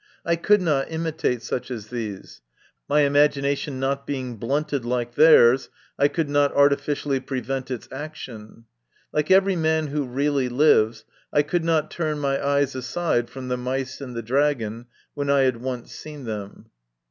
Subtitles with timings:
[0.25, 2.41] I could not imitate such as these;
[2.89, 8.65] my imagination not being blunted like theirs, I could not arti ficially prevent its action.
[9.13, 13.57] Like every man who really lives, I could not turn my eyes aside from the
[13.57, 16.71] mice and the dragon, when I had once seen them.